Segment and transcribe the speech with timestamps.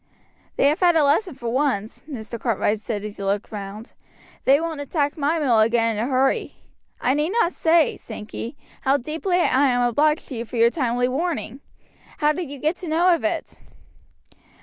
[0.55, 2.39] "They have had a lesson for once," Mr.
[2.39, 3.93] Cartwright said as he looked round,
[4.45, 6.55] "they won't attack my mill again in a hurry.
[6.99, 11.07] I need not say, Sankey, how deeply I am obliged to you for your timely
[11.07, 11.59] warning.
[12.17, 13.59] How did you get to know of it?"